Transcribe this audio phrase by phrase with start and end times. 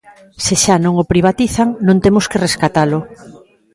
[0.43, 2.99] Se xa non o privatizan, non temos que rescatalo.